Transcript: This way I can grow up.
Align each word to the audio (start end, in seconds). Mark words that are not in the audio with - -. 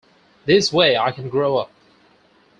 This 0.45 0.73
way 0.73 0.97
I 0.97 1.11
can 1.11 1.29
grow 1.29 1.57
up. 1.57 1.69